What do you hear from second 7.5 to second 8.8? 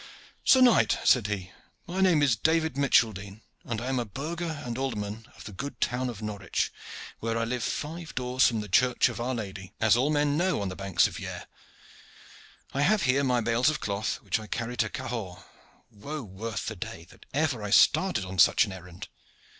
five doors from the